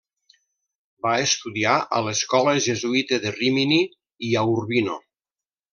[1.05, 3.81] Va estudiar a l'escola jesuïta de Rímini
[4.31, 4.99] i a Urbino.